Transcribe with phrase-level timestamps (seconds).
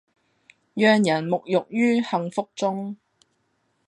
[0.73, 2.97] 讓人沐浴於幸福中